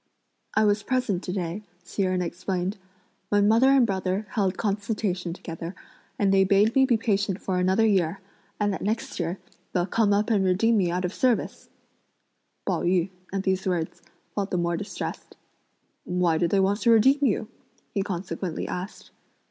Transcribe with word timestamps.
"I 0.55 0.65
was 0.65 0.81
present 0.81 1.21
to 1.21 1.31
day," 1.31 1.61
Hsi 1.83 2.01
Jen 2.01 2.23
explained, 2.23 2.77
"when 3.29 3.47
mother 3.47 3.69
and 3.69 3.85
brother 3.85 4.25
held 4.31 4.57
consultation 4.57 5.31
together, 5.31 5.75
and 6.17 6.33
they 6.33 6.43
bade 6.43 6.73
me 6.75 6.87
be 6.87 6.97
patient 6.97 7.39
for 7.39 7.59
another 7.59 7.85
year, 7.85 8.19
and 8.59 8.73
that 8.73 8.81
next 8.81 9.19
year 9.19 9.37
they'll 9.73 9.85
come 9.85 10.11
up 10.11 10.31
and 10.31 10.43
redeem 10.43 10.75
me 10.77 10.89
out 10.89 11.05
of 11.05 11.13
service!" 11.13 11.69
Pao 12.65 12.81
yü, 12.81 13.11
at 13.31 13.43
these 13.43 13.67
words, 13.67 14.01
felt 14.33 14.49
the 14.49 14.57
more 14.57 14.75
distressed. 14.75 15.37
"Why 16.03 16.39
do 16.39 16.47
they 16.47 16.59
want 16.59 16.81
to 16.81 16.89
redeem 16.89 17.19
you?" 17.23 17.47
he 17.93 18.01
consequently 18.01 18.67
asked. 18.67 19.11